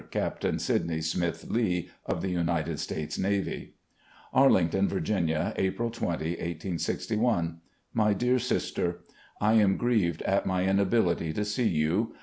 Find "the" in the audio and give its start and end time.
2.23-2.31